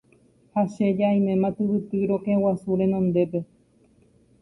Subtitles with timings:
[0.53, 3.39] ha che ja aiméma tyvyty rokẽguasu renondépe.